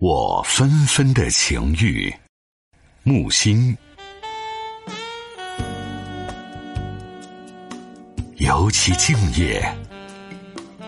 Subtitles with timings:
[0.00, 2.10] 我纷纷的情欲，
[3.02, 3.76] 木心。
[8.36, 9.62] 尤其静夜，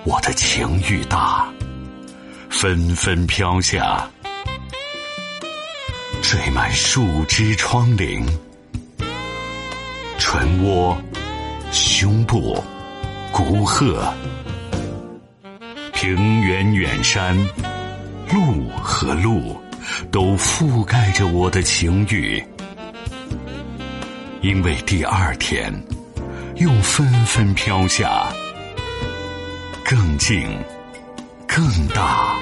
[0.05, 1.47] 我的情欲大，
[2.49, 4.11] 纷纷飘下，
[6.23, 8.27] 缀满树枝窗棂，
[10.19, 10.97] 唇窝、
[11.71, 12.65] 胸部、
[13.31, 14.11] 骨褐，
[15.93, 17.37] 平原远山。
[18.33, 19.61] 路和路
[20.11, 22.43] 都覆盖着我的情欲，
[24.41, 25.71] 因为第二天
[26.57, 28.27] 又纷纷飘下，
[29.85, 30.43] 更近、
[31.47, 32.35] 更大，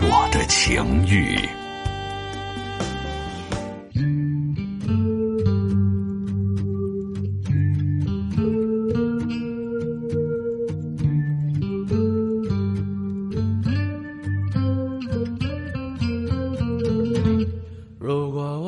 [0.00, 1.38] 我的情欲。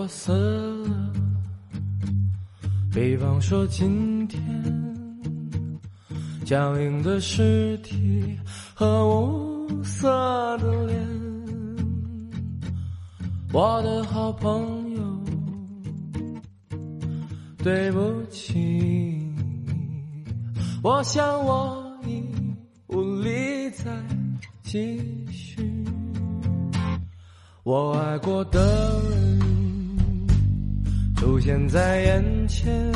[0.08, 1.12] 死了，
[2.92, 4.40] 比方说今天，
[6.44, 8.38] 僵硬的尸体
[8.74, 10.08] 和无色
[10.58, 11.06] 的脸，
[13.52, 15.24] 我的好朋友，
[17.58, 19.20] 对不起，
[20.82, 22.22] 我想我已
[22.86, 23.90] 无力再
[24.62, 25.84] 继续，
[27.64, 28.60] 我爱过的
[29.10, 29.35] 人。
[31.26, 32.92] 出现在眼前，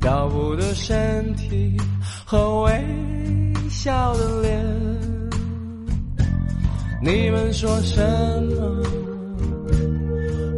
[0.00, 1.76] 漂浮的身体
[2.26, 2.72] 和微
[3.70, 4.66] 笑的脸。
[7.00, 8.02] 你们说什
[8.56, 8.82] 么？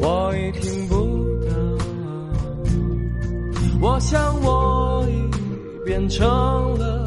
[0.00, 0.96] 我已听不
[1.44, 1.50] 到。
[3.82, 6.26] 我想我已变成
[6.78, 7.04] 了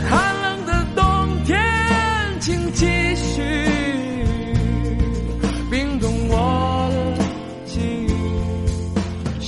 [0.00, 1.58] 寒冷的冬天，
[2.40, 3.42] 请继续
[5.70, 7.24] 冰冻我的
[7.66, 9.44] 记忆。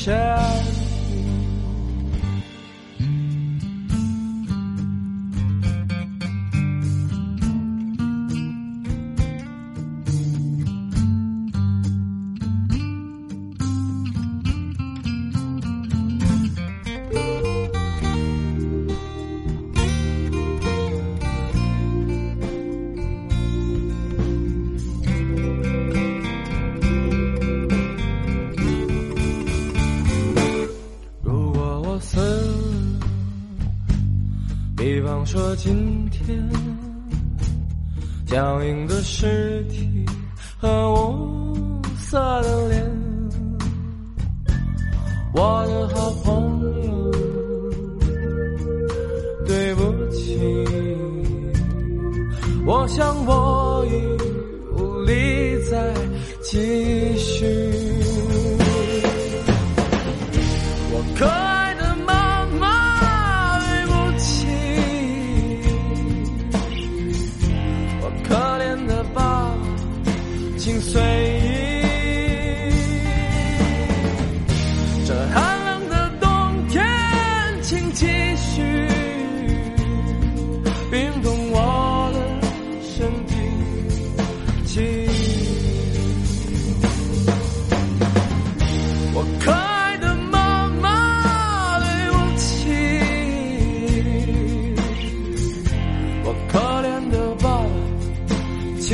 [35.26, 36.48] 说今天，
[38.26, 40.06] 僵硬的尸体
[40.56, 42.88] 和无色的脸，
[45.34, 47.10] 我的好朋友，
[49.44, 49.82] 对不
[50.12, 50.38] 起，
[52.64, 53.94] 我想我已
[54.80, 55.92] 无力再
[56.40, 57.35] 继续，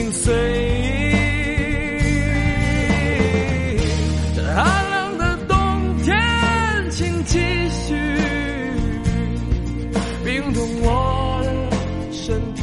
[0.03, 0.35] 心随
[3.77, 3.79] 意，
[4.37, 5.57] 在寒冷的冬
[6.03, 6.19] 天，
[6.91, 7.39] 请继
[7.71, 7.95] 续
[10.25, 11.71] 冰冻我的
[12.13, 12.62] 身体。